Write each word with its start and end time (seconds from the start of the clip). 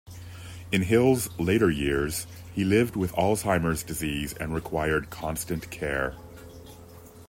In 0.71 0.81
Hill's 0.81 1.29
later 1.37 1.69
years, 1.69 2.25
he 2.55 2.63
lived 2.63 2.95
with 2.95 3.13
Alzheimer's 3.13 3.83
disease 3.83 4.33
and 4.33 4.51
required 4.51 5.11
constant 5.11 5.69
care. 5.69 6.15